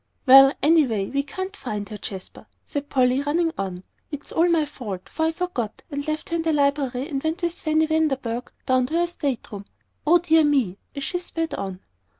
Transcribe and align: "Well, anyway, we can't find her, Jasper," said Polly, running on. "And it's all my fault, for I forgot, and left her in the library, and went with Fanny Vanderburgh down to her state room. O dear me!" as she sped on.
"Well, 0.25 0.51
anyway, 0.63 1.11
we 1.11 1.21
can't 1.21 1.55
find 1.55 1.87
her, 1.89 1.97
Jasper," 1.99 2.47
said 2.65 2.89
Polly, 2.89 3.21
running 3.21 3.51
on. 3.55 3.67
"And 3.75 3.83
it's 4.09 4.31
all 4.31 4.49
my 4.49 4.65
fault, 4.65 5.07
for 5.07 5.27
I 5.27 5.31
forgot, 5.31 5.83
and 5.91 6.07
left 6.07 6.29
her 6.29 6.37
in 6.37 6.41
the 6.41 6.53
library, 6.53 7.07
and 7.07 7.21
went 7.21 7.43
with 7.43 7.61
Fanny 7.61 7.85
Vanderburgh 7.85 8.51
down 8.65 8.87
to 8.87 8.95
her 8.95 9.05
state 9.05 9.47
room. 9.51 9.65
O 10.07 10.17
dear 10.17 10.43
me!" 10.43 10.79
as 10.95 11.03
she 11.03 11.19
sped 11.19 11.53
on. 11.53 11.81